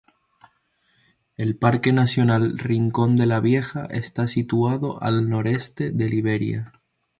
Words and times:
El 1.37 1.57
Parque 1.57 1.93
nacional 1.93 2.57
Rincón 2.57 3.15
de 3.15 3.27
la 3.27 3.39
Vieja 3.39 3.85
está 3.91 4.27
situado 4.27 4.93
justo 4.93 5.03
al 5.03 5.29
noreste 5.29 5.91
de 5.91 6.09
Liberia. 6.09 6.65